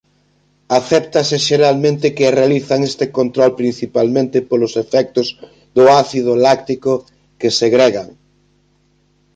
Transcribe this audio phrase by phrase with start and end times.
[0.79, 5.27] Acéptase xeralmente que realizan este control principalmente polos efectos
[5.75, 6.91] do ácido láctico
[7.39, 8.07] que segregan.